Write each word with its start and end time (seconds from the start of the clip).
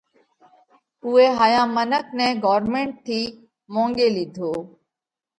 اُوئي 1.05 1.25
هائيا 1.37 1.63
منک 1.75 2.05
نئہ 2.17 2.27
ڳورمنٽ 2.43 2.93
ٿِي 3.05 3.21
مونڳي 3.73 4.07
لِيڌو۔ 4.15 4.51